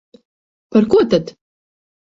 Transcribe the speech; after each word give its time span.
Par 0.71 0.89
ko 0.95 1.05
tad? 1.13 1.25